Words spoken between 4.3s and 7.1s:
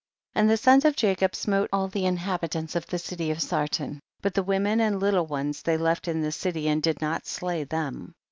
the women and little ones ihey left in the city and did